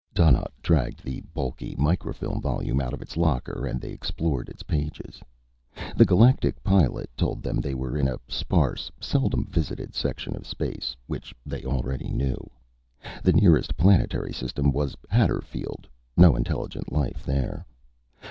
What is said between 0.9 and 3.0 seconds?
the bulky microfilm volume out